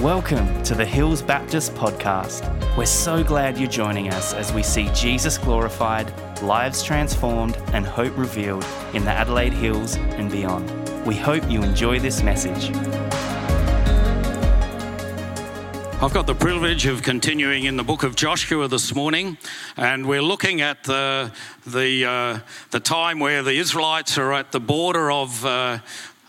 [0.00, 2.74] Welcome to the Hills Baptist Podcast.
[2.74, 6.10] We're so glad you're joining us as we see Jesus glorified,
[6.40, 10.70] lives transformed, and hope revealed in the Adelaide Hills and beyond.
[11.04, 12.74] We hope you enjoy this message.
[16.02, 19.36] I've got the privilege of continuing in the book of Joshua this morning,
[19.76, 21.30] and we're looking at the
[21.66, 22.38] the uh,
[22.70, 25.80] the time where the Israelites are at the border of uh,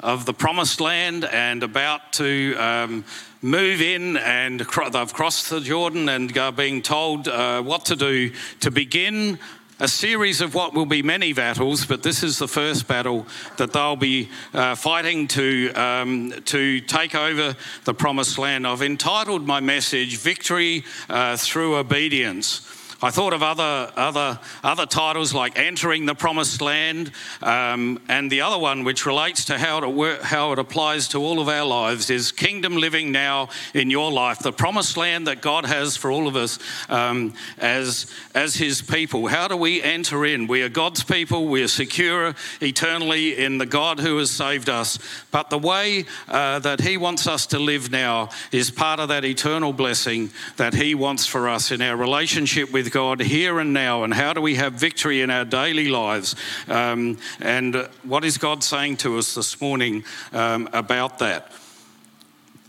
[0.02, 2.54] of the Promised Land and about to.
[2.56, 3.06] Um,
[3.42, 8.32] move in and they've crossed the Jordan and are being told uh, what to do
[8.60, 9.40] to begin
[9.80, 13.26] a series of what will be many battles, but this is the first battle
[13.58, 18.68] that they'll be uh, fighting to, um, to take over the promised land.
[18.68, 22.62] I've entitled my message Victory uh, Through Obedience.
[23.04, 28.42] I thought of other, other, other titles like Entering the Promised Land, um, and the
[28.42, 32.12] other one, which relates to how it, how it applies to all of our lives,
[32.12, 36.28] is Kingdom Living Now in Your Life, the promised land that God has for all
[36.28, 39.26] of us um, as, as His people.
[39.26, 40.46] How do we enter in?
[40.46, 45.00] We are God's people, we are secure eternally in the God who has saved us.
[45.32, 49.26] But the way uh, that He wants us to live now is part of that
[49.26, 54.04] eternal blessing that He wants for us in our relationship with God here and now,
[54.04, 56.36] and how do we have victory in our daily lives?
[56.68, 60.04] Um, and what is God saying to us this morning
[60.34, 61.52] um, about that?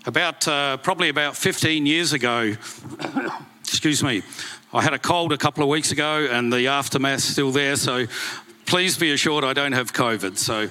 [0.06, 2.54] About uh, probably about 15 years ago,
[3.60, 4.22] excuse me,
[4.72, 7.76] I had a cold a couple of weeks ago, and the aftermath's still there.
[7.76, 8.06] So
[8.64, 10.38] please be assured I don't have COVID.
[10.38, 10.68] So,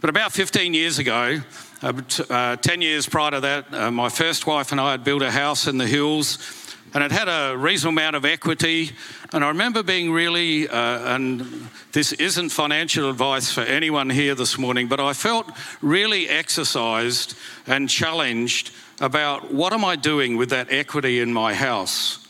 [0.00, 1.40] but about 15 years ago.
[1.82, 1.94] Uh,
[2.28, 5.30] uh, 10 years prior to that, uh, my first wife and I had built a
[5.30, 6.36] house in the hills
[6.92, 8.90] and it had a reasonable amount of equity.
[9.32, 14.58] And I remember being really, uh, and this isn't financial advice for anyone here this
[14.58, 20.70] morning, but I felt really exercised and challenged about what am I doing with that
[20.70, 22.26] equity in my house.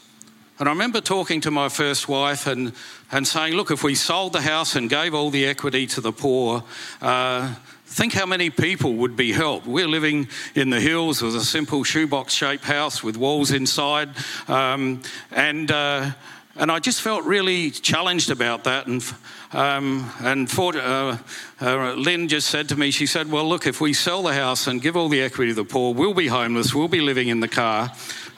[0.58, 2.75] And I remember talking to my first wife and,
[3.11, 6.12] and saying, look, if we sold the house and gave all the equity to the
[6.12, 6.62] poor,
[7.00, 7.54] uh,
[7.90, 9.66] Think how many people would be helped.
[9.66, 14.10] We're living in the hills with a simple shoebox shaped house with walls inside.
[14.46, 15.02] Um,
[15.32, 16.12] and, uh,
[16.54, 18.86] and I just felt really challenged about that.
[18.86, 19.04] And,
[19.52, 21.18] um, and for, uh,
[21.60, 24.68] uh, Lynn just said to me, she said, Well, look, if we sell the house
[24.68, 27.40] and give all the equity to the poor, we'll be homeless, we'll be living in
[27.40, 27.90] the car.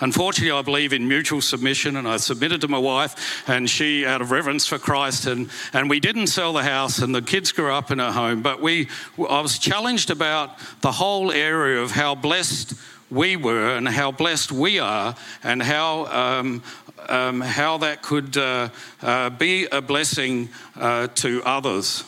[0.02, 4.20] Unfortunately, I believe in mutual submission, and I submitted to my wife, and she, out
[4.20, 7.72] of reverence for Christ, and, and we didn't sell the house, and the kids grew
[7.72, 8.42] up in a home.
[8.42, 12.74] But we, I was challenged about the whole area of how blessed
[13.12, 15.14] we were and how blessed we are,
[15.44, 16.64] and how um,
[17.08, 18.70] um, how that could uh,
[19.02, 22.02] uh, be a blessing uh, to others.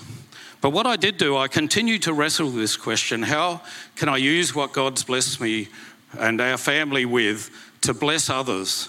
[0.60, 3.60] But what I did do, I continued to wrestle with this question how
[3.94, 5.68] can I use what God's blessed me
[6.18, 7.50] and our family with
[7.84, 8.88] to bless others.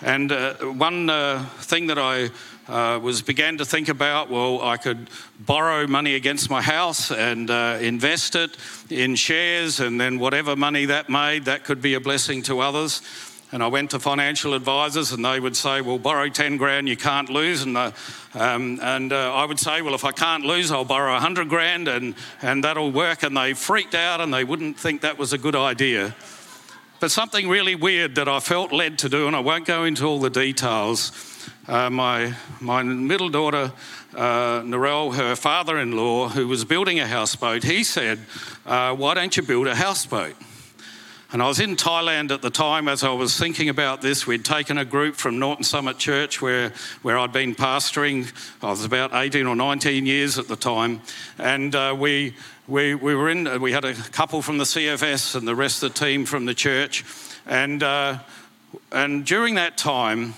[0.00, 2.30] And uh, one uh, thing that I
[2.68, 7.50] uh, was began to think about, well, I could borrow money against my house and
[7.50, 8.56] uh, invest it
[8.90, 13.00] in shares, and then whatever money that made, that could be a blessing to others.
[13.52, 16.96] And I went to financial advisors, and they would say, "Well, borrow ten grand, you
[16.96, 17.90] can't lose." And uh,
[18.34, 21.86] um, and uh, I would say, "Well, if I can't lose, I'll borrow hundred grand,
[21.86, 25.38] and and that'll work." And they freaked out, and they wouldn't think that was a
[25.38, 26.14] good idea.
[27.02, 30.04] But something really weird that I felt led to do, and I won't go into
[30.04, 31.10] all the details.
[31.66, 33.72] Uh, my, my middle daughter,
[34.14, 38.20] uh, Narelle, her father in law, who was building a houseboat, he said,
[38.64, 40.36] uh, Why don't you build a houseboat?
[41.32, 44.26] And I was in Thailand at the time as I was thinking about this.
[44.26, 48.30] We'd taken a group from Norton Summit Church where, where I'd been pastoring.
[48.62, 51.00] I was about 18 or 19 years at the time.
[51.38, 52.34] And uh, we,
[52.68, 55.94] we, we were in, we had a couple from the CFS and the rest of
[55.94, 57.02] the team from the church.
[57.46, 58.18] And, uh,
[58.90, 60.34] and during that time,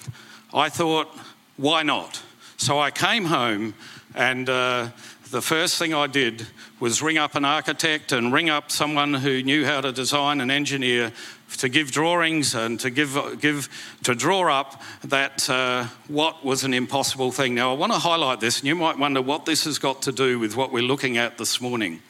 [0.52, 1.08] I thought,
[1.56, 2.22] why not?
[2.56, 3.74] So I came home,
[4.14, 4.90] and uh,
[5.34, 6.46] the first thing I did
[6.78, 10.48] was ring up an architect and ring up someone who knew how to design and
[10.48, 11.10] engineer
[11.56, 13.68] to give drawings and to give, give
[14.04, 17.52] to draw up that uh, what was an impossible thing.
[17.52, 20.12] Now I want to highlight this, and you might wonder what this has got to
[20.12, 22.00] do with what we're looking at this morning.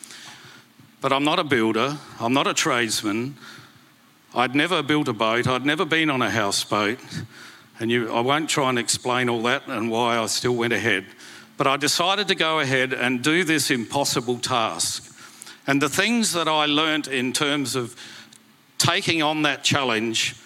[1.00, 3.36] But I'm not a builder, I'm not a tradesman.
[4.34, 6.98] I'd never built a boat, I'd never been on a houseboat.
[7.80, 11.06] And you, I won't try and explain all that and why I still went ahead.
[11.56, 15.10] But I decided to go ahead and do this impossible task.
[15.66, 17.96] And the things that I learnt in terms of
[18.78, 20.36] taking on that challenge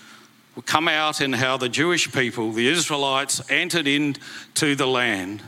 [0.54, 5.42] will come out in how the Jewish people, the Israelites, entered into the land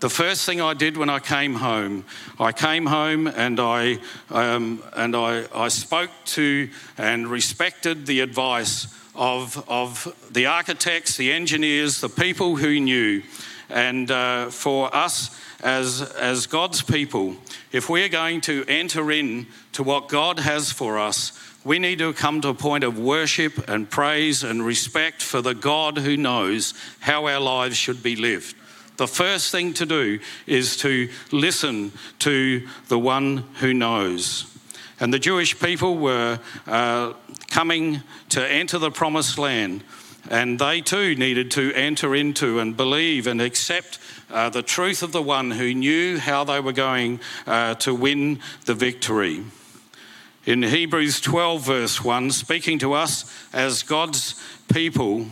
[0.00, 2.04] the first thing I did when I came home,
[2.38, 3.98] I came home and I,
[4.30, 11.32] um, and I, I spoke to and respected the advice of, of the architects, the
[11.32, 13.24] engineers, the people who knew.
[13.68, 17.36] And uh, for us as, as God's people,
[17.72, 22.12] if we're going to enter in to what God has for us, we need to
[22.12, 26.74] come to a point of worship and praise and respect for the God who knows
[27.00, 28.56] how our lives should be lived.
[28.96, 34.46] The first thing to do is to listen to the one who knows.
[35.00, 37.12] And the Jewish people were uh,
[37.48, 39.84] coming to enter the promised land,
[40.30, 43.98] and they too needed to enter into and believe and accept
[44.30, 48.40] uh, the truth of the one who knew how they were going uh, to win
[48.66, 49.42] the victory.
[50.44, 54.34] In Hebrews 12, verse 1, speaking to us as God's
[54.72, 55.26] people,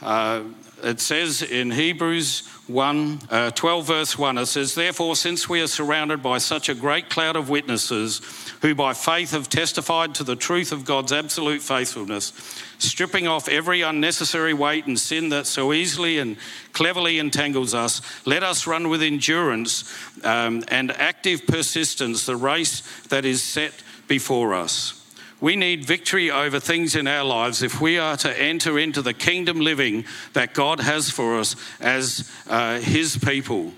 [0.00, 0.42] uh,
[0.82, 5.66] it says in Hebrews 1, uh, 12, verse 1, it says, Therefore, since we are
[5.66, 8.20] surrounded by such a great cloud of witnesses
[8.62, 12.32] who by faith have testified to the truth of God's absolute faithfulness,
[12.78, 16.36] stripping off every unnecessary weight and sin that so easily and
[16.72, 19.92] cleverly entangles us, let us run with endurance
[20.24, 23.74] um, and active persistence the race that is set
[24.08, 25.01] before us.
[25.42, 29.12] We need victory over things in our lives if we are to enter into the
[29.12, 30.04] kingdom living
[30.34, 33.72] that God has for us as uh, His people.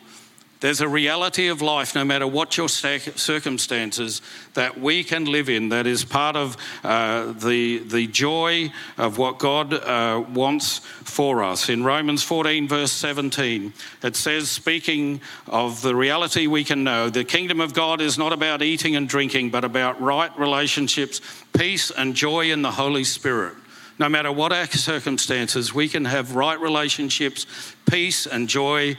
[0.64, 4.22] There's a reality of life, no matter what your circumstances,
[4.54, 9.38] that we can live in that is part of uh, the, the joy of what
[9.38, 11.68] God uh, wants for us.
[11.68, 13.74] In Romans 14, verse 17,
[14.04, 18.32] it says, speaking of the reality we can know, the kingdom of God is not
[18.32, 21.20] about eating and drinking, but about right relationships,
[21.52, 23.52] peace, and joy in the Holy Spirit.
[23.98, 27.44] No matter what our circumstances, we can have right relationships,
[27.84, 28.96] peace, and joy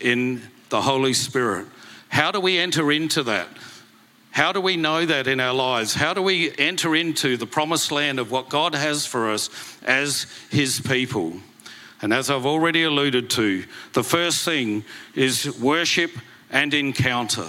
[0.00, 0.42] in
[0.74, 1.68] the Holy Spirit.
[2.08, 3.46] How do we enter into that?
[4.32, 5.94] How do we know that in our lives?
[5.94, 9.50] How do we enter into the promised land of what God has for us
[9.84, 11.34] as His people?
[12.02, 13.62] And as I've already alluded to,
[13.92, 14.84] the first thing
[15.14, 16.10] is worship
[16.50, 17.46] and encounter.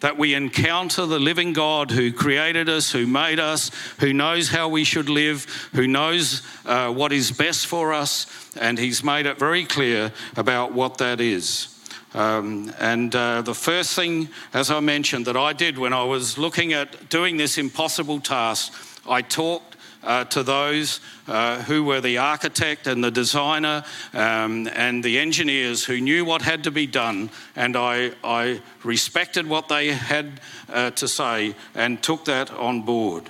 [0.00, 3.70] That we encounter the living God who created us, who made us,
[4.00, 5.44] who knows how we should live,
[5.74, 8.26] who knows uh, what is best for us,
[8.56, 11.77] and He's made it very clear about what that is.
[12.14, 16.38] Um, and uh, the first thing, as I mentioned, that I did when I was
[16.38, 18.72] looking at doing this impossible task,
[19.08, 23.84] I talked uh, to those uh, who were the architect and the designer
[24.14, 29.46] um, and the engineers who knew what had to be done, and I, I respected
[29.46, 33.28] what they had uh, to say and took that on board.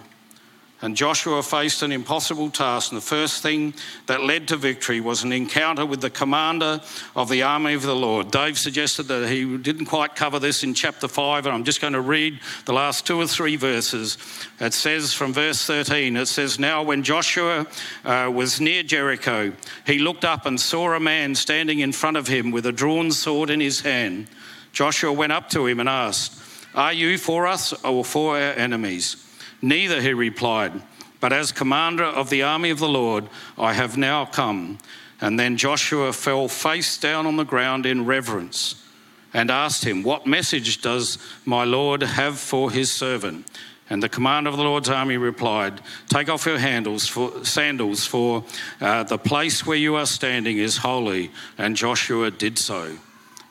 [0.81, 3.75] And Joshua faced an impossible task, and the first thing
[4.07, 6.81] that led to victory was an encounter with the commander
[7.17, 8.31] of the army of the Lord.
[8.31, 11.95] Dave suggested that he didn't quite cover this in chapter 5, and I'm just going
[11.95, 14.19] to read the last two or three verses.
[14.61, 17.67] It says from verse 13, it says, Now when Joshua
[18.05, 19.53] uh, was near Jericho,
[19.85, 23.11] he looked up and saw a man standing in front of him with a drawn
[23.11, 24.29] sword in his hand.
[24.73, 26.41] Joshua went up to him and asked,
[26.77, 29.25] Are you for us or for our enemies?
[29.61, 30.83] Neither, he replied,
[31.21, 34.79] but as commander of the army of the Lord, I have now come.
[35.21, 38.85] And then Joshua fell face down on the ground in reverence
[39.35, 43.47] and asked him, What message does my Lord have for his servant?
[43.91, 48.45] And the commander of the Lord's army replied, Take off your handles for, sandals, for
[48.81, 51.33] uh, the place where you are standing is holy.
[51.57, 52.99] And Joshua did so.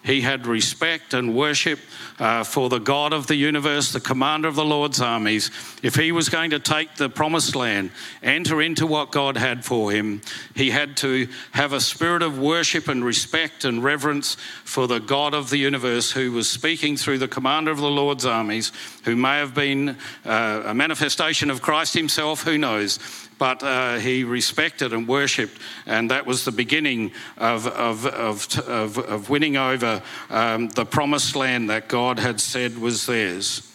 [0.04, 1.80] He had respect and worship
[2.18, 5.52] uh, for the God of the universe, the commander of the Lord's armies.
[5.84, 7.92] If he was going to take the promised land,
[8.24, 10.22] enter into what God had for him,
[10.56, 15.34] he had to have a spirit of worship and respect and reverence for the God
[15.34, 18.72] of the universe who was speaking through the commander of the Lord's armies,
[19.04, 24.24] who may have been uh, a manifestation of Christ himself, who knows but uh, he
[24.24, 30.02] respected and worshipped, and that was the beginning of, of, of, of, of winning over
[30.30, 33.72] um, the promised land that God had said was theirs.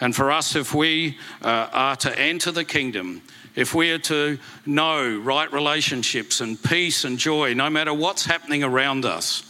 [0.00, 3.22] And for us, if we uh, are to enter the kingdom,
[3.54, 8.64] if we are to know right relationships and peace and joy, no matter what's happening
[8.64, 9.48] around us,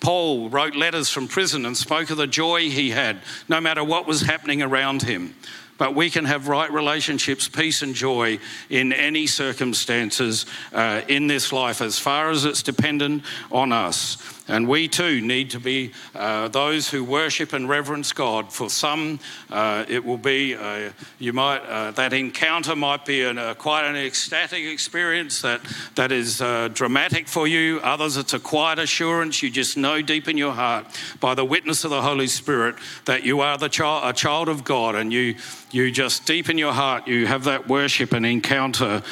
[0.00, 4.06] Paul wrote letters from prison and spoke of the joy he had, no matter what
[4.06, 5.34] was happening around him
[5.78, 11.52] but we can have right relationships, peace, and joy in any circumstances uh, in this
[11.52, 14.37] life as far as it's dependent on us.
[14.48, 18.50] And we too need to be uh, those who worship and reverence God.
[18.50, 23.36] For some, uh, it will be, uh, you might, uh, that encounter might be an,
[23.36, 25.60] uh, quite an ecstatic experience that,
[25.96, 27.78] that is uh, dramatic for you.
[27.80, 29.42] Others, it's a quiet assurance.
[29.42, 30.86] You just know deep in your heart
[31.20, 34.64] by the witness of the Holy Spirit that you are the child, a child of
[34.64, 35.34] God and you,
[35.70, 39.02] you just deep in your heart, you have that worship and encounter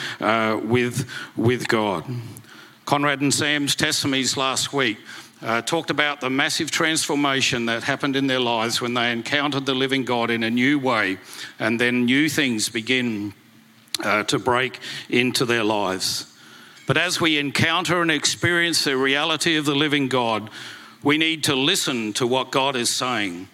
[0.64, 2.04] with, with God.
[2.86, 4.98] Conrad and Sam's testimonies last week
[5.42, 9.74] uh, talked about the massive transformation that happened in their lives when they encountered the
[9.74, 11.18] living God in a new way,
[11.58, 13.34] and then new things begin
[14.02, 14.78] uh, to break
[15.08, 16.32] into their lives.
[16.86, 20.50] But as we encounter and experience the reality of the living God,
[21.02, 23.48] we need to listen to what God is saying.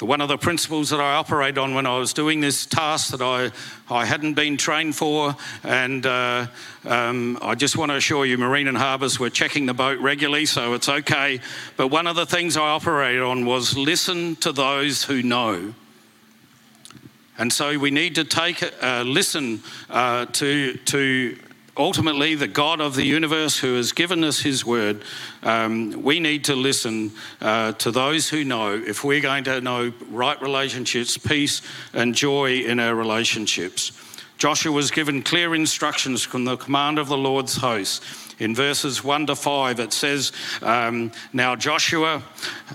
[0.00, 3.22] One of the principles that I operate on when I was doing this task that
[3.22, 3.50] I,
[3.88, 5.34] I hadn't been trained for,
[5.64, 6.48] and uh,
[6.84, 10.44] um, I just want to assure you, Marine and Harbours were checking the boat regularly,
[10.44, 11.40] so it's okay.
[11.78, 15.72] But one of the things I operated on was listen to those who know.
[17.38, 21.38] And so we need to take uh, listen uh, to to
[21.76, 25.02] ultimately the God of the universe who has given us his word,
[25.42, 29.92] um, we need to listen uh, to those who know if we're going to know
[30.10, 33.92] right relationships, peace, and joy in our relationships.
[34.38, 38.02] Joshua was given clear instructions from the commander of the Lord's host.
[38.38, 42.22] In verses 1 to 5, it says, um, Now Joshua,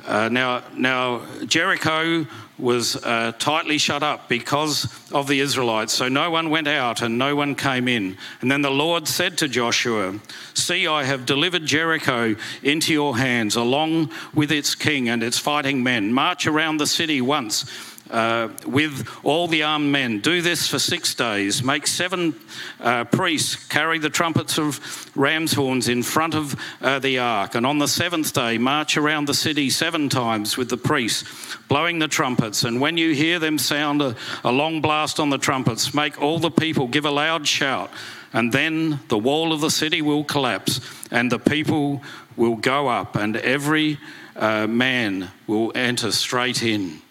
[0.07, 2.25] uh, now, now Jericho
[2.57, 5.93] was uh, tightly shut up because of the Israelites.
[5.93, 8.17] So no one went out and no one came in.
[8.41, 10.19] And then the Lord said to Joshua,
[10.55, 15.83] See, I have delivered Jericho into your hands, along with its king and its fighting
[15.83, 16.11] men.
[16.11, 17.65] March around the city once
[18.11, 20.19] uh, with all the armed men.
[20.19, 21.63] Do this for six days.
[21.63, 22.35] Make seven
[22.79, 27.55] uh, priests carry the trumpets of ram's horns in front of uh, the ark.
[27.55, 31.99] And on the seventh day, march around the city seven times with the priests, blowing
[31.99, 32.63] the trumpets.
[32.63, 36.39] And when you hear them sound a, a long blast on the trumpets, make all
[36.39, 37.89] the people give a loud shout.
[38.33, 40.79] And then the wall of the city will collapse,
[41.11, 42.01] and the people
[42.37, 43.99] will go up, and every
[44.37, 47.01] uh, man will enter straight in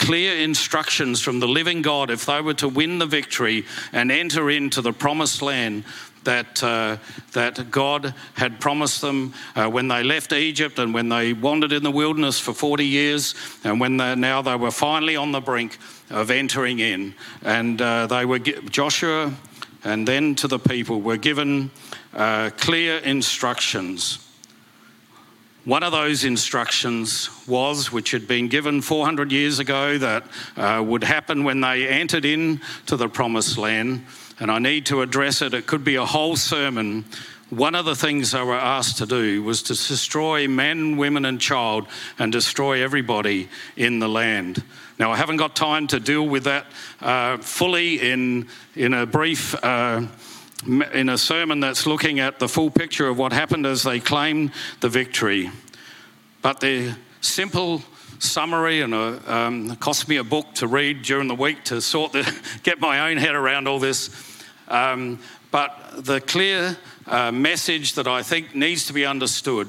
[0.00, 4.50] clear instructions from the living God if they were to win the victory and enter
[4.50, 5.84] into the promised land
[6.24, 6.96] that, uh,
[7.32, 11.82] that God had promised them uh, when they left Egypt and when they wandered in
[11.82, 15.78] the wilderness for 40 years, and when they, now they were finally on the brink
[16.08, 17.14] of entering in.
[17.42, 19.34] And uh, they were, Joshua
[19.84, 21.70] and then to the people, were given
[22.14, 24.29] uh, clear instructions.
[25.66, 30.24] One of those instructions was, which had been given 400 years ago, that
[30.56, 34.06] uh, would happen when they entered into the promised land.
[34.38, 35.52] And I need to address it.
[35.52, 37.04] It could be a whole sermon.
[37.50, 41.38] One of the things they were asked to do was to destroy men, women, and
[41.38, 41.88] child
[42.18, 44.62] and destroy everybody in the land.
[44.98, 46.66] Now, I haven't got time to deal with that
[47.02, 49.54] uh, fully in, in a brief.
[49.62, 50.06] Uh,
[50.66, 54.52] in a sermon that's looking at the full picture of what happened as they claimed
[54.80, 55.50] the victory.
[56.42, 57.82] But the simple
[58.18, 61.64] summary, and a, uh, um, it cost me a book to read during the week
[61.64, 64.10] to sort the, get my own head around all this.
[64.68, 65.18] Um,
[65.50, 66.76] but the clear
[67.06, 69.68] uh, message that I think needs to be understood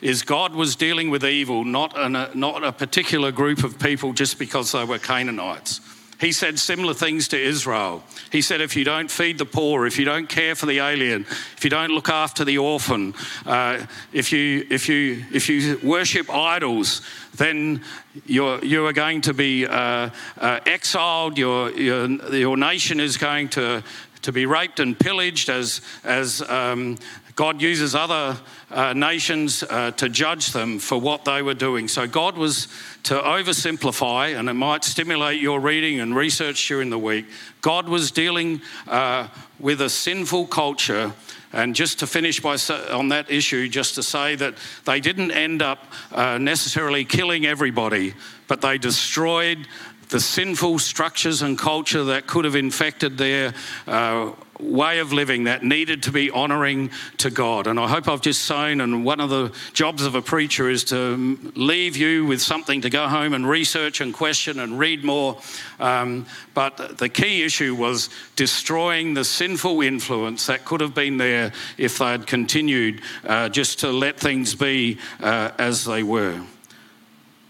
[0.00, 4.38] is God was dealing with evil, not, a, not a particular group of people just
[4.38, 5.80] because they were Canaanites.
[6.20, 8.02] He said similar things to Israel.
[8.30, 11.22] He said, if you don't feed the poor, if you don't care for the alien,
[11.56, 13.14] if you don't look after the orphan,
[13.46, 17.00] uh, if, you, if, you, if you worship idols,
[17.36, 17.82] then
[18.26, 21.38] you're, you are going to be uh, uh, exiled.
[21.38, 23.82] Your, your, your nation is going to,
[24.22, 26.98] to be raped and pillaged as, as um,
[27.40, 28.36] God uses other
[28.70, 31.88] uh, nations uh, to judge them for what they were doing.
[31.88, 32.68] So God was
[33.04, 37.24] to oversimplify, and it might stimulate your reading and research during the week.
[37.62, 39.28] God was dealing uh,
[39.58, 41.14] with a sinful culture.
[41.54, 42.58] And just to finish by
[42.90, 45.78] on that issue, just to say that they didn't end up
[46.12, 48.12] uh, necessarily killing everybody,
[48.48, 49.66] but they destroyed
[50.10, 53.54] the sinful structures and culture that could have infected their
[53.86, 57.66] uh, way of living that needed to be honouring to God.
[57.66, 60.84] And I hope I've just sown, and one of the jobs of a preacher is
[60.84, 65.38] to leave you with something to go home and research and question and read more.
[65.78, 71.52] Um, but the key issue was destroying the sinful influence that could have been there
[71.78, 76.40] if they had continued uh, just to let things be uh, as they were.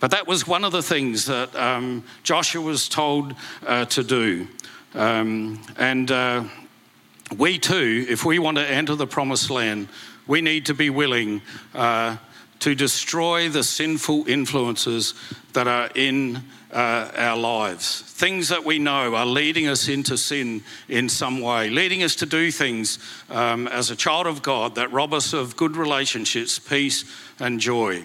[0.01, 3.35] But that was one of the things that um, Joshua was told
[3.67, 4.49] uh, to do.
[4.95, 6.45] Um, and uh,
[7.37, 9.89] we too, if we want to enter the promised land,
[10.27, 11.43] we need to be willing
[11.75, 12.17] uh,
[12.61, 15.15] to destroy the sinful influences
[15.53, 16.43] that are in
[16.73, 18.03] uh, our lives.
[18.03, 22.27] Things that we know are leading us into sin in some way, leading us to
[22.27, 27.05] do things um, as a child of God that rob us of good relationships, peace,
[27.39, 28.05] and joy.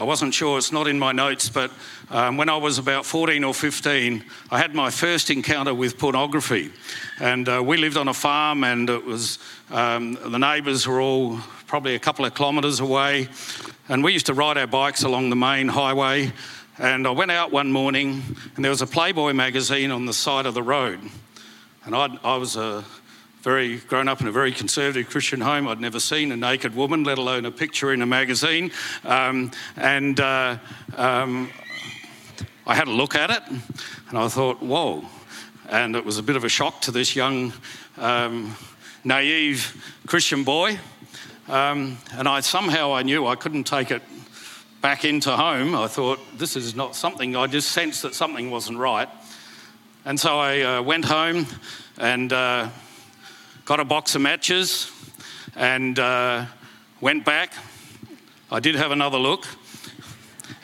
[0.00, 1.70] I wasn't sure, it's not in my notes, but
[2.08, 6.70] um, when I was about 14 or 15, I had my first encounter with pornography.
[7.20, 9.38] And uh, we lived on a farm, and it was
[9.70, 13.28] um, the neighbours were all probably a couple of kilometres away.
[13.90, 16.32] And we used to ride our bikes along the main highway.
[16.78, 18.22] And I went out one morning,
[18.56, 20.98] and there was a Playboy magazine on the side of the road.
[21.84, 22.86] And I'd, I was a
[23.42, 25.66] very grown up in a very conservative Christian home.
[25.66, 28.70] I'd never seen a naked woman, let alone a picture in a magazine.
[29.04, 30.58] Um, and uh,
[30.96, 31.50] um,
[32.66, 33.42] I had a look at it
[34.08, 35.04] and I thought, whoa.
[35.70, 37.52] And it was a bit of a shock to this young,
[37.96, 38.54] um,
[39.04, 40.78] naive Christian boy.
[41.48, 44.02] Um, and I somehow I knew I couldn't take it
[44.82, 45.74] back into home.
[45.74, 49.08] I thought, this is not something, I just sensed that something wasn't right.
[50.04, 51.46] And so I uh, went home
[51.98, 52.68] and uh,
[53.70, 54.90] got a box of matches
[55.54, 56.44] and uh,
[57.00, 57.52] went back.
[58.50, 59.46] I did have another look.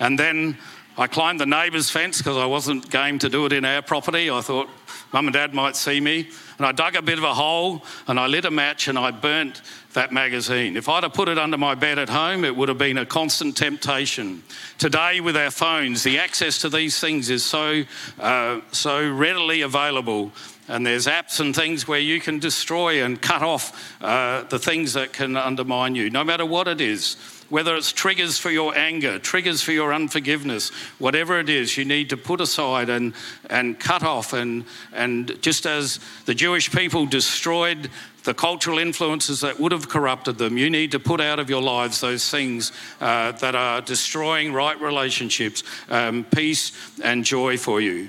[0.01, 0.59] And then
[0.99, 4.29] I climbed the neighbour's fence because I wasn't game to do it in our property.
[4.29, 4.69] I thought
[5.13, 6.29] mum and dad might see me.
[6.59, 9.13] And I dug a bit of a hole and I lit a match and I
[9.13, 10.77] burnt that magazine.
[10.77, 13.07] If I'd have put it under my bed at home, it would have been a
[13.07, 14.43] constant temptation.
[14.79, 17.85] Today, with our phones, the access to these things is so,
[18.19, 20.33] uh, so readily available
[20.69, 24.95] and there's apps and things where you can destroy and cut off uh, the things
[24.95, 27.17] that can undermine you, no matter what it is.
[27.49, 32.11] Whether it's triggers for your anger, triggers for your unforgiveness, whatever it is, you need
[32.11, 33.15] to put aside and,
[33.49, 34.33] and cut off.
[34.33, 37.89] And, and just as the Jewish people destroyed
[38.25, 41.63] the cultural influences that would have corrupted them, you need to put out of your
[41.63, 46.73] lives those things uh, that are destroying right relationships, um, peace,
[47.05, 48.09] and joy for you.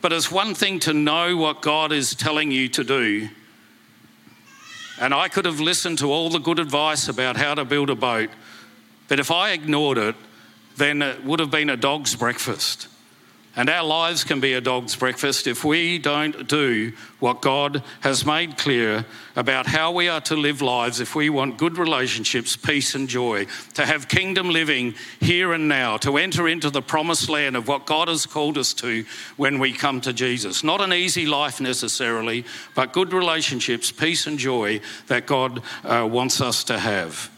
[0.00, 3.28] But it's one thing to know what God is telling you to do.
[5.00, 7.94] And I could have listened to all the good advice about how to build a
[7.94, 8.30] boat,
[9.06, 10.16] but if I ignored it,
[10.76, 12.88] then it would have been a dog's breakfast.
[13.58, 18.24] And our lives can be a dog's breakfast if we don't do what God has
[18.24, 22.94] made clear about how we are to live lives if we want good relationships, peace,
[22.94, 27.56] and joy, to have kingdom living here and now, to enter into the promised land
[27.56, 29.04] of what God has called us to
[29.36, 30.62] when we come to Jesus.
[30.62, 32.44] Not an easy life necessarily,
[32.76, 37.28] but good relationships, peace, and joy that God uh, wants us to have.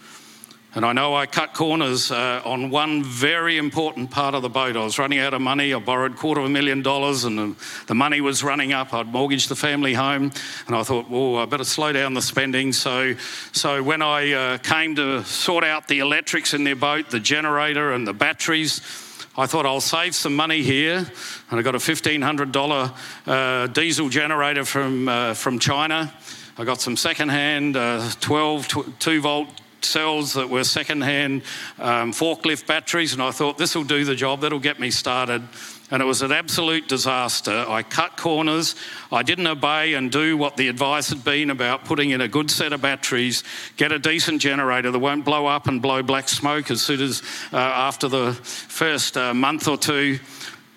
[0.72, 4.76] And I know I cut corners uh, on one very important part of the boat.
[4.76, 5.74] I was running out of money.
[5.74, 7.56] I borrowed quarter of a million dollars and the,
[7.88, 8.94] the money was running up.
[8.94, 10.30] I'd mortgaged the family home
[10.68, 12.72] and I thought, well, I better slow down the spending.
[12.72, 13.16] So,
[13.50, 17.92] so when I uh, came to sort out the electrics in their boat, the generator
[17.92, 18.80] and the batteries,
[19.36, 20.98] I thought I'll save some money here.
[21.50, 22.94] And I got a $1,500
[23.26, 26.14] uh, diesel generator from, uh, from China.
[26.56, 29.48] I got some secondhand uh, 12, 2 volt
[29.84, 31.42] cells that were secondhand
[31.78, 35.42] um, forklift batteries, and I thought this will do the job, that'll get me started.
[35.92, 37.64] And it was an absolute disaster.
[37.68, 38.76] I cut corners.
[39.10, 42.48] I didn't obey and do what the advice had been about putting in a good
[42.48, 43.42] set of batteries,
[43.76, 47.22] get a decent generator that won't blow up and blow black smoke as soon as
[47.52, 50.20] uh, after the first uh, month or two.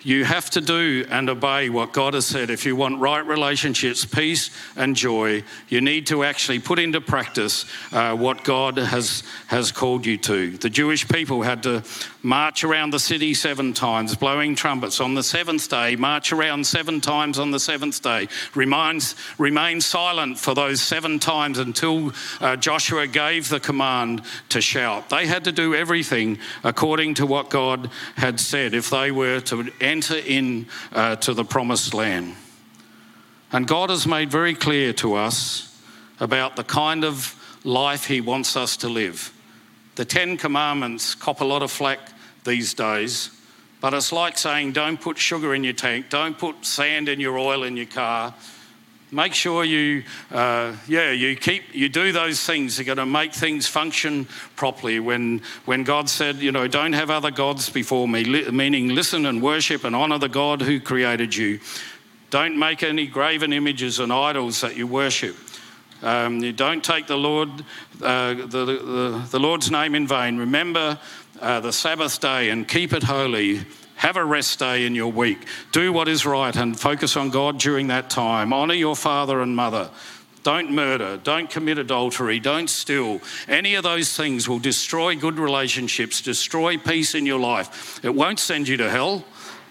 [0.04, 2.50] You have to do and obey what God has said.
[2.50, 7.66] If you want right relationships, peace, and joy, you need to actually put into practice
[7.92, 10.58] uh, what God has, has called you to.
[10.58, 11.84] The Jewish people had to
[12.24, 15.00] march around the city seven times, blowing trumpets.
[15.02, 18.30] On the seventh day, march around seven times on the seventh day.
[18.56, 25.10] Reminds, remain silent for those seven times until uh, Joshua gave the command to shout.
[25.10, 29.70] They had to do everything according to what God had said if they were to
[29.82, 32.36] enter in uh, to the promised land.
[33.52, 35.70] And God has made very clear to us
[36.20, 39.32] about the kind of life He wants us to live.
[39.96, 42.00] The Ten Commandments cop a lot of flack
[42.44, 43.30] these days,
[43.82, 47.38] but it's like saying don't put sugar in your tank, don't put sand in your
[47.38, 48.34] oil in your car,
[49.14, 52.78] make sure you, uh, yeah, you keep, you do those things.
[52.78, 54.26] You're going to make things function
[54.56, 55.00] properly.
[55.00, 59.26] When, when God said, you know, don't have other gods before me, li- meaning listen
[59.26, 61.60] and worship and honor the God who created you.
[62.32, 65.36] Don't make any graven images and idols that you worship.
[66.02, 67.50] Um, you don't take the Lord,
[68.02, 70.38] uh, the, the, the, Lord's name in vain.
[70.38, 71.00] Remember
[71.44, 73.66] uh, the Sabbath day and keep it holy.
[73.96, 75.46] Have a rest day in your week.
[75.72, 78.54] Do what is right and focus on God during that time.
[78.54, 79.92] Honour your father and mother.
[80.44, 83.22] don't murder, don't commit adultery, don't steal.
[83.48, 88.04] Any of those things will destroy good relationships, destroy peace in your life.
[88.04, 89.24] It won't send you to hell,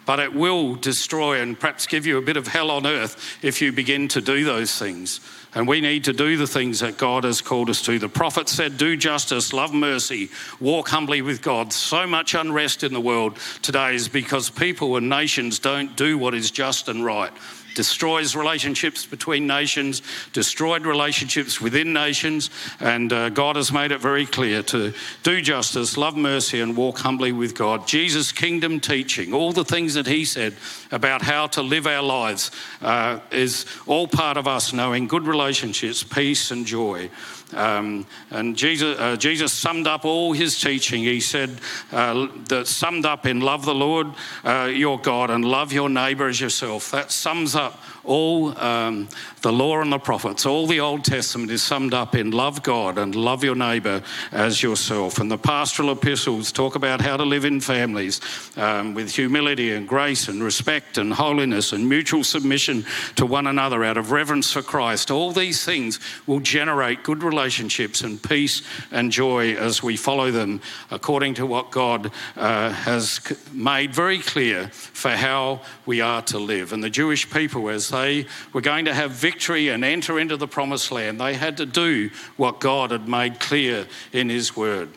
[0.06, 3.60] but it will destroy and perhaps give you a bit of hell on earth if
[3.60, 5.20] you begin to do those things.
[5.54, 7.98] And we need to do the things that God has called us to.
[7.98, 11.72] The prophet said, Do justice, love mercy, walk humbly with God.
[11.72, 16.34] So much unrest in the world today is because people and nations don't do what
[16.34, 17.32] is just and right
[17.74, 24.26] destroys relationships between nations, destroyed relationships within nations, and uh, God has made it very
[24.26, 27.86] clear to do justice, love mercy, and walk humbly with God.
[27.86, 30.54] Jesus' kingdom teaching, all the things that he said
[30.92, 32.50] about how to live our lives,
[32.80, 37.10] uh, is all part of us knowing good relationships, peace, and joy.
[37.54, 41.02] Um, and Jesus, uh, Jesus summed up all his teaching.
[41.02, 44.08] He said uh, that summed up in love the Lord
[44.44, 46.90] uh, your God and love your neighbor as yourself.
[46.90, 49.08] That sums up all um,
[49.42, 52.98] the law and the prophets, all the Old Testament is summed up in love God
[52.98, 55.18] and love your neighbour as yourself.
[55.18, 58.20] And the pastoral epistles talk about how to live in families
[58.56, 62.84] um, with humility and grace and respect and holiness and mutual submission
[63.16, 65.10] to one another out of reverence for Christ.
[65.10, 70.60] All these things will generate good relationships and peace and joy as we follow them
[70.90, 73.20] according to what God uh, has
[73.52, 76.72] made very clear for how we are to live.
[76.72, 80.48] And the Jewish people, as they were going to have victory and enter into the
[80.48, 84.88] promised land, they had to do what God had made clear in His word.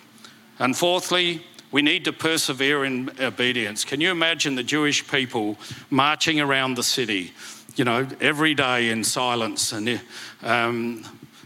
[0.58, 3.86] And fourthly, we need to persevere in obedience.
[3.86, 5.58] Can you imagine the Jewish people
[5.90, 7.34] marching around the city,
[7.76, 10.02] you know, every day in silence and
[10.42, 11.04] um,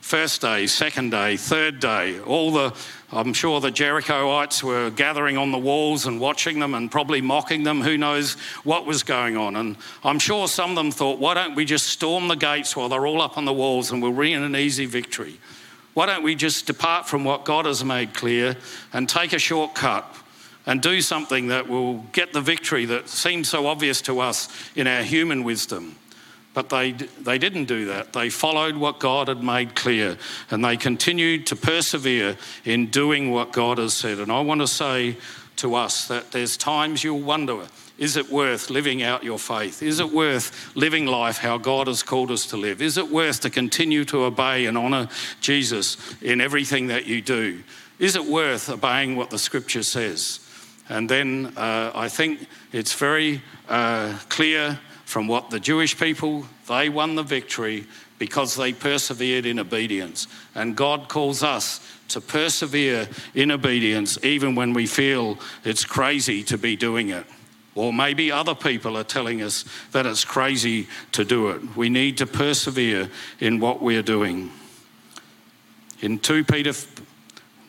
[0.10, 2.76] first day, second day, third day, all the
[3.12, 7.62] I'm sure the Jerichoites were gathering on the walls and watching them and probably mocking
[7.62, 7.82] them.
[7.82, 9.56] Who knows what was going on?
[9.56, 12.90] And I'm sure some of them thought, why don't we just storm the gates while
[12.90, 15.40] they're all up on the walls and we'll win an easy victory?
[15.94, 18.56] Why don't we just depart from what God has made clear
[18.94, 20.12] and take a shortcut
[20.66, 24.88] and do something that will get the victory that seems so obvious to us in
[24.88, 25.96] our human wisdom?
[26.54, 28.14] But they, they didn't do that.
[28.14, 30.18] They followed what God had made clear
[30.50, 34.20] and they continued to persevere in doing what God has said.
[34.20, 35.18] And I want to say
[35.58, 37.68] to us that there's times you'll wonder
[38.00, 39.84] is it worth living out your faith?
[39.84, 42.82] Is it worth living life how God has called us to live?
[42.82, 45.10] Is it worth to continue to obey and honour
[45.42, 47.62] Jesus in everything that you do?
[48.00, 50.40] Is it worth obeying what the scripture says?
[50.88, 54.80] And then uh, I think it's very uh, clear
[55.10, 57.88] from what the Jewish people, they won the victory
[58.20, 60.28] because they persevered in obedience.
[60.54, 66.60] And God calls us to persevere in obedience even when we feel it's crazy to
[66.60, 67.26] be doing it.
[67.74, 71.76] Or maybe other people are telling us that it's crazy to do it.
[71.76, 74.52] We need to persevere in what we're doing.
[76.02, 76.74] In 2 Peter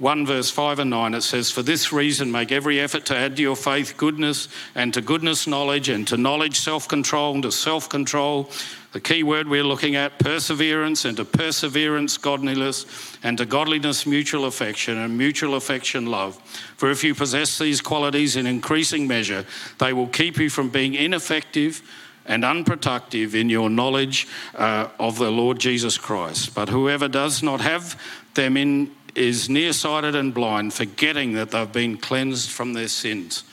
[0.00, 3.36] 1 verse 5 and 9, it says, For this reason, make every effort to add
[3.36, 7.52] to your faith goodness, and to goodness, knowledge, and to knowledge, self control, and to
[7.52, 8.50] self control,
[8.92, 12.86] the key word we're looking at, perseverance, and to perseverance, godliness,
[13.22, 16.36] and to godliness, mutual affection, and mutual affection, love.
[16.78, 19.44] For if you possess these qualities in increasing measure,
[19.78, 21.82] they will keep you from being ineffective
[22.24, 26.54] and unproductive in your knowledge uh, of the Lord Jesus Christ.
[26.54, 28.00] But whoever does not have
[28.34, 33.44] them in is nearsighted and blind, forgetting that they've been cleansed from their sins.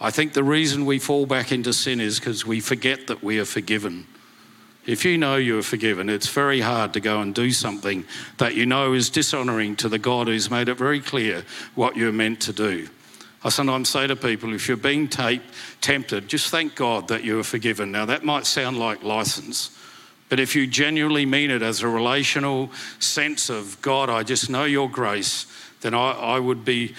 [0.00, 3.38] I think the reason we fall back into sin is because we forget that we
[3.38, 4.06] are forgiven.
[4.84, 8.04] If you know you are forgiven, it's very hard to go and do something
[8.38, 11.44] that you know is dishonoring to the God who's made it very clear
[11.76, 12.88] what you're meant to do.
[13.44, 17.44] I sometimes say to people, if you're being tempted, just thank God that you are
[17.44, 17.92] forgiven.
[17.92, 19.76] Now, that might sound like license,
[20.32, 24.64] but if you genuinely mean it as a relational sense of God, I just know
[24.64, 25.44] your grace,
[25.82, 26.94] then I, I would be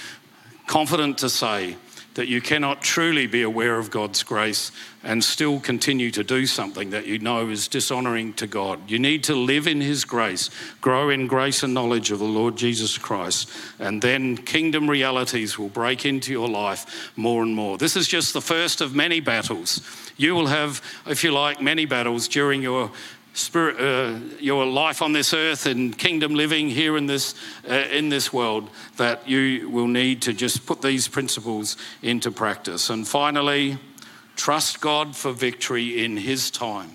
[0.67, 1.75] confident to say
[2.13, 4.71] that you cannot truly be aware of God's grace
[5.03, 8.87] and still continue to do something that you know is dishonoring to God.
[8.87, 12.55] You need to live in His grace, grow in grace and knowledge of the Lord
[12.55, 17.79] Jesus Christ, and then kingdom realities will break into your life more and more.
[17.79, 19.81] This is just the first of many battles.
[20.17, 22.91] You will have, if you like, many battles during your
[23.33, 27.35] spirit, uh, your life on this earth and kingdom living here in this,
[27.69, 32.89] uh, in this world, that you will need to just put these principles into practice.
[32.89, 33.77] And finally,
[34.35, 36.91] trust God for victory in His time.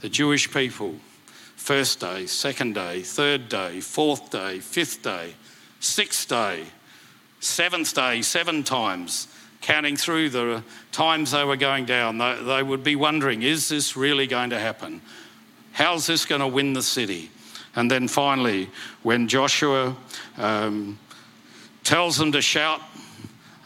[0.00, 0.94] The Jewish people,
[1.56, 5.34] first day, second day, third day, fourth day, fifth day,
[5.80, 6.64] sixth day,
[7.40, 9.28] seventh day, seven times
[9.60, 10.62] counting through the
[10.92, 14.58] times they were going down, they, they, would be wondering, is this really going to
[14.60, 15.00] happen?
[15.76, 17.28] How's this going to win the city?
[17.74, 18.70] And then finally,
[19.02, 19.94] when Joshua
[20.38, 20.98] um,
[21.84, 22.80] tells them to shout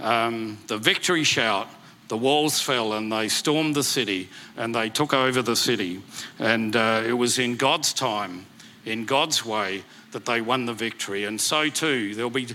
[0.00, 1.68] um, the victory shout,
[2.08, 6.02] the walls fell and they stormed the city and they took over the city.
[6.40, 8.44] And uh, it was in God's time,
[8.84, 11.26] in God's way, that they won the victory.
[11.26, 12.48] And so too, there'll be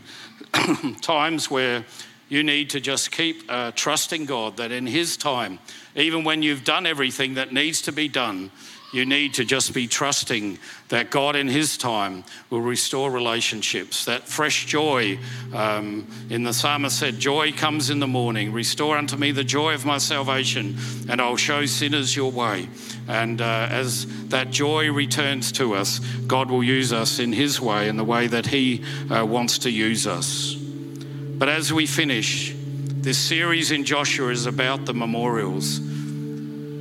[1.01, 1.85] times where
[2.27, 5.59] you need to just keep uh, trusting God that in His time,
[5.95, 8.51] even when you've done everything that needs to be done,
[8.95, 14.05] you need to just be trusting that God in His time will restore relationships.
[14.05, 15.19] That fresh joy,
[15.53, 18.53] um, in the psalmist said, Joy comes in the morning.
[18.53, 20.77] Restore unto me the joy of my salvation,
[21.09, 22.69] and I'll show sinners your way.
[23.07, 27.89] And uh, as that joy returns to us, God will use us in His way,
[27.89, 30.55] in the way that He uh, wants to use us.
[30.55, 35.81] But as we finish, this series in Joshua is about the memorials.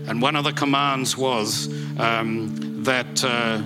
[0.07, 3.59] And one of the commands was um, that uh,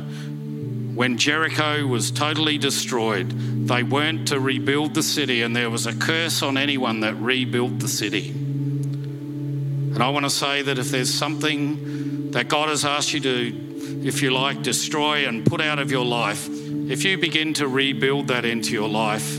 [0.95, 3.31] when Jericho was totally destroyed,
[3.69, 7.79] they weren't to rebuild the city, and there was a curse on anyone that rebuilt
[7.79, 8.31] the city.
[8.31, 14.01] And I want to say that if there's something that God has asked you to,
[14.05, 18.29] if you like, destroy and put out of your life, if you begin to rebuild
[18.29, 19.39] that into your life,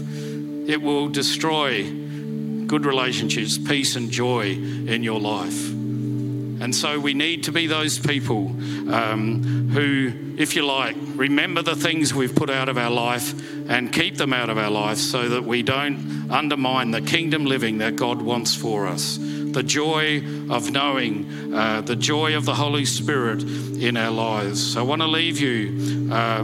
[0.69, 1.83] it will destroy
[2.67, 5.78] good relationships, peace, and joy in your life.
[6.61, 8.47] And so we need to be those people
[8.93, 13.33] um, who, if you like, remember the things we've put out of our life
[13.69, 17.77] and keep them out of our life so that we don't undermine the kingdom living
[17.77, 19.17] that God wants for us.
[19.19, 20.17] The joy
[20.49, 24.73] of knowing, uh, the joy of the Holy Spirit in our lives.
[24.73, 26.43] So I want to leave you uh,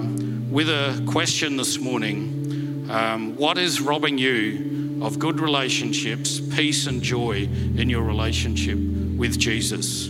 [0.50, 2.88] with a question this morning.
[2.90, 8.78] Um, what is robbing you of good relationships, peace, and joy in your relationship
[9.18, 10.10] with Jesus?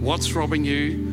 [0.00, 1.06] What's robbing you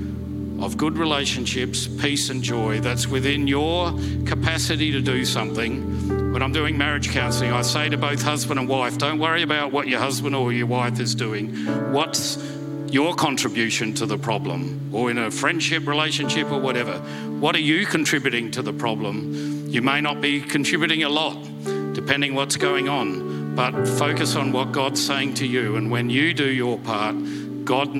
[0.61, 3.91] of good relationships, peace, and joy that's within your
[4.25, 6.31] capacity to do something?
[6.31, 9.71] When I'm doing marriage counseling, I say to both husband and wife, don't worry about
[9.71, 11.55] what your husband or your wife is doing.
[11.93, 12.37] What's
[12.89, 16.99] your contribution to the problem, or in a friendship relationship or whatever?
[17.39, 19.67] What are you contributing to the problem?
[19.69, 21.35] You may not be contributing a lot,
[21.93, 25.77] depending what's going on, but focus on what God's saying to you.
[25.77, 27.15] And when you do your part,
[27.63, 27.93] God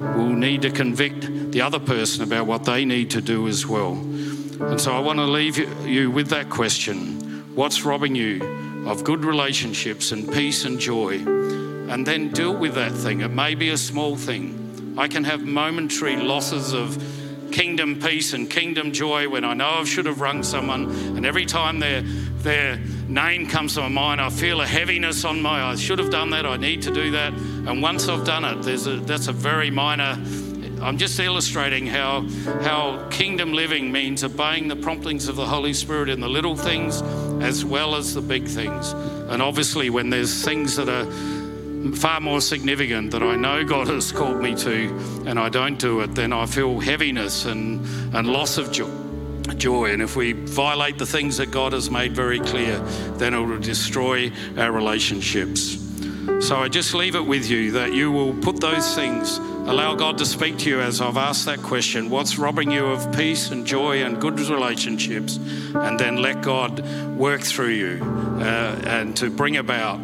[0.00, 3.92] will need to convict the other person about what they need to do as well.
[3.92, 7.20] And so I want to leave you with that question
[7.54, 11.18] What's robbing you of good relationships and peace and joy?
[11.18, 13.20] And then deal with that thing.
[13.20, 14.94] It may be a small thing.
[14.98, 16.98] I can have momentary losses of
[17.52, 21.46] kingdom peace and kingdom joy when I know I should have rung someone, and every
[21.46, 25.76] time their, their name comes to my mind, I feel a heaviness on my, I
[25.76, 27.32] should have done that, I need to do that.
[27.32, 30.18] And once I've done it, there's a, that's a very minor,
[30.82, 32.28] I'm just illustrating how,
[32.62, 37.02] how kingdom living means obeying the promptings of the Holy Spirit in the little things
[37.42, 38.92] as well as the big things.
[38.92, 41.06] And obviously, when there's things that are
[41.96, 46.00] far more significant that I know God has called me to and I don't do
[46.00, 49.03] it, then I feel heaviness and, and loss of joy.
[49.56, 52.78] Joy, and if we violate the things that God has made very clear,
[53.18, 55.78] then it will destroy our relationships.
[56.40, 60.18] So I just leave it with you that you will put those things, allow God
[60.18, 63.66] to speak to you as I've asked that question what's robbing you of peace and
[63.66, 65.36] joy and good relationships?
[65.74, 66.80] And then let God
[67.16, 68.00] work through you
[68.40, 70.00] uh, and to bring about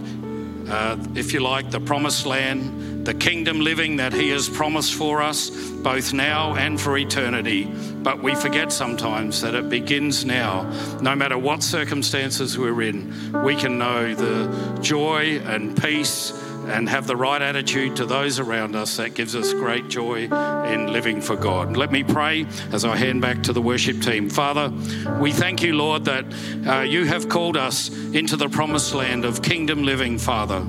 [0.71, 2.63] uh, if you like, the promised land,
[3.05, 7.65] the kingdom living that He has promised for us, both now and for eternity.
[8.03, 10.63] But we forget sometimes that it begins now.
[11.01, 16.33] No matter what circumstances we're in, we can know the joy and peace
[16.69, 20.25] and have the right attitude to those around us that gives us great joy
[20.67, 21.77] in living for God.
[21.77, 24.29] Let me pray as I hand back to the worship team.
[24.29, 24.73] Father,
[25.19, 26.25] we thank you, Lord, that
[26.67, 30.67] uh, you have called us into the promised land of kingdom living, Father.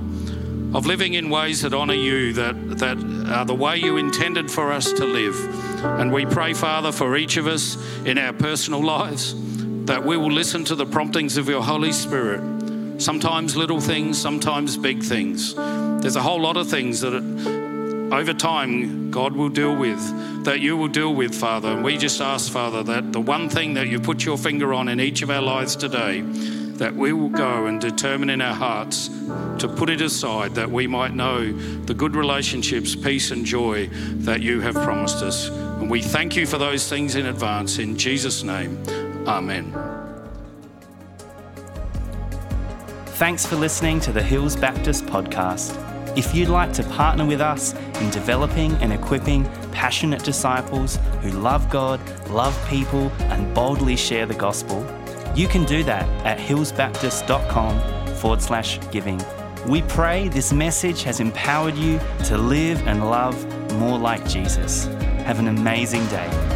[0.74, 2.98] Of living in ways that honour you, that, that
[3.30, 5.36] are the way you intended for us to live.
[5.84, 9.36] And we pray, Father, for each of us in our personal lives,
[9.86, 12.42] that we will listen to the promptings of your Holy Spirit
[13.02, 15.56] sometimes little things, sometimes big things.
[15.56, 17.14] There's a whole lot of things that
[18.12, 21.70] over time God will deal with, that you will deal with, Father.
[21.70, 24.88] And we just ask, Father, that the one thing that you put your finger on
[24.88, 26.24] in each of our lives today,
[26.82, 29.10] that we will go and determine in our hearts
[29.60, 34.42] to put it aside, that we might know the good relationships, peace, and joy that
[34.42, 35.50] you have promised us.
[35.50, 37.78] And we thank you for those things in advance.
[37.78, 38.84] In Jesus' name,
[39.28, 39.72] amen.
[43.06, 45.78] Thanks for listening to the Hills Baptist podcast.
[46.18, 51.70] If you'd like to partner with us in developing and equipping passionate disciples who love
[51.70, 54.84] God, love people, and boldly share the gospel,
[55.36, 59.22] you can do that at hillsbaptist.com forward slash giving.
[59.68, 63.36] We pray this message has empowered you to live and love
[63.74, 64.86] more like Jesus.
[65.26, 66.51] Have an amazing day.